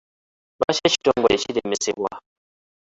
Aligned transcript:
Lwaki 0.57 0.81
ekitongole 0.89 1.35
kiremesebwa? 1.43 2.11